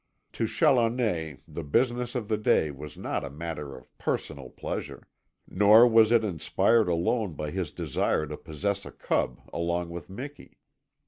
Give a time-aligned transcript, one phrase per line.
[0.33, 5.07] To Challoner the business of the day was not a matter of personal pleasure,
[5.47, 10.57] nor was it inspired alone by his desire to possess a cub along with Miki.